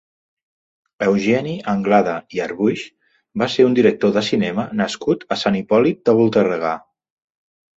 [1.07, 2.85] Eugeni Anglada i Arboix
[3.43, 6.75] va ser un director de cinema nascut a Sant Hipòlit de Voltregà.